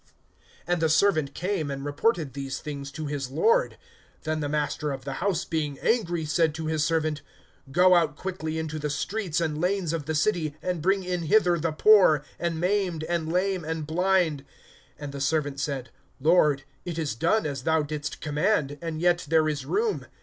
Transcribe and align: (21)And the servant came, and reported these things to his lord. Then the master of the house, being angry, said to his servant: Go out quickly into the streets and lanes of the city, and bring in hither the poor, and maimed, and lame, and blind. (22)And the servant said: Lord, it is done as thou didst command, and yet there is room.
(21)And 0.67 0.79
the 0.79 0.89
servant 0.89 1.35
came, 1.35 1.69
and 1.69 1.85
reported 1.85 2.33
these 2.33 2.57
things 2.57 2.91
to 2.91 3.05
his 3.05 3.29
lord. 3.29 3.77
Then 4.23 4.39
the 4.39 4.49
master 4.49 4.91
of 4.91 5.05
the 5.05 5.13
house, 5.21 5.45
being 5.45 5.77
angry, 5.79 6.25
said 6.25 6.55
to 6.55 6.65
his 6.65 6.83
servant: 6.83 7.21
Go 7.71 7.93
out 7.93 8.15
quickly 8.15 8.57
into 8.57 8.79
the 8.79 8.89
streets 8.89 9.39
and 9.39 9.61
lanes 9.61 9.93
of 9.93 10.05
the 10.07 10.15
city, 10.15 10.55
and 10.59 10.81
bring 10.81 11.03
in 11.03 11.21
hither 11.21 11.59
the 11.59 11.69
poor, 11.71 12.23
and 12.39 12.59
maimed, 12.59 13.03
and 13.03 13.31
lame, 13.31 13.63
and 13.63 13.85
blind. 13.85 14.43
(22)And 14.99 15.11
the 15.11 15.21
servant 15.21 15.59
said: 15.59 15.91
Lord, 16.19 16.63
it 16.83 16.97
is 16.97 17.13
done 17.13 17.45
as 17.45 17.61
thou 17.61 17.83
didst 17.83 18.21
command, 18.21 18.79
and 18.81 18.99
yet 18.99 19.27
there 19.29 19.47
is 19.47 19.67
room. 19.67 20.07